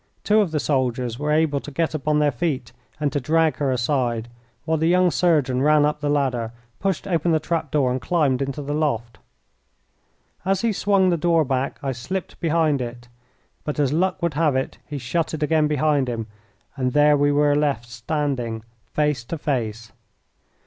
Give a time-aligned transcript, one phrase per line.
[0.23, 3.69] Two of the soldiers were able to get upon their feet and to drag her
[3.71, 4.29] aside,
[4.65, 8.41] while the young surgeon ran up the ladder, pushed open the trap door, and climbed
[8.41, 9.19] into the loft.
[10.43, 13.09] As he swung the door back I slipped behind it,
[13.63, 16.25] but as luck would have it he shut it again behind him,
[16.75, 18.63] and there we were left standing
[18.93, 19.91] face to face.